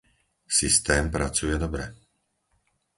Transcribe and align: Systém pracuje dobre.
Systém 0.59 1.05
pracuje 1.15 1.55
dobre. 1.63 1.85